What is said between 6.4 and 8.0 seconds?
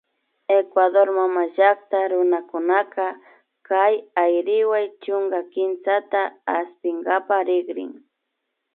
aspinkapak rikrin